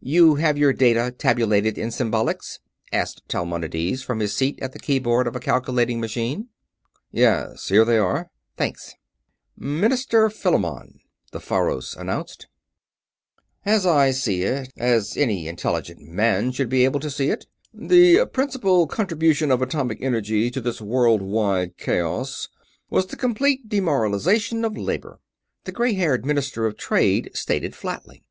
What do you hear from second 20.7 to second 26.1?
worldwide chaos was the complete demoralization of labor," the gray